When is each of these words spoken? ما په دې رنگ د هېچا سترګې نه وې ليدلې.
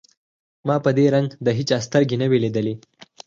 ما 0.67 0.75
په 0.85 0.89
دې 0.97 1.05
رنگ 1.15 1.29
د 1.45 1.47
هېچا 1.57 1.77
سترګې 1.87 2.15
نه 2.21 2.27
وې 2.29 2.39
ليدلې. 2.43 2.75